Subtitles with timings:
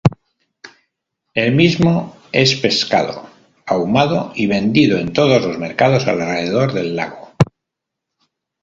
[1.35, 3.29] El mismo es pescado,
[3.67, 7.35] ahumado y vendido en todos los mercados alrededor del lago.